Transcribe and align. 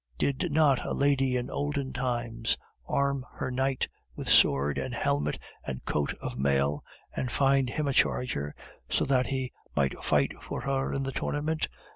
Did 0.17 0.51
not 0.51 0.83
a 0.83 0.93
lady 0.95 1.37
in 1.37 1.51
olden 1.51 1.93
times 1.93 2.57
arm 2.87 3.23
her 3.35 3.51
knight 3.51 3.87
with 4.15 4.27
sword 4.27 4.79
and 4.79 4.95
helmet 4.95 5.37
and 5.63 5.85
coat 5.85 6.11
of 6.19 6.39
mail, 6.39 6.83
and 7.15 7.31
find 7.31 7.69
him 7.69 7.87
a 7.87 7.93
charger, 7.93 8.55
so 8.89 9.05
that 9.05 9.27
he 9.27 9.51
might 9.75 10.03
fight 10.03 10.31
for 10.41 10.61
her 10.61 10.91
in 10.91 11.03
the 11.03 11.11
tournament? 11.11 11.67